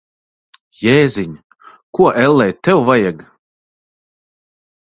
Jēziņ! 0.83 1.35
Ko, 1.99 2.09
ellē, 2.23 2.49
tev 2.69 2.83
vajag? 2.89 3.25